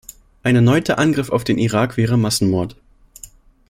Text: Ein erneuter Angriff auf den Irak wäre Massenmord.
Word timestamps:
Ein 0.41 0.55
erneuter 0.55 0.97
Angriff 0.97 1.29
auf 1.29 1.43
den 1.43 1.59
Irak 1.59 1.95
wäre 1.95 2.17
Massenmord. 2.17 2.75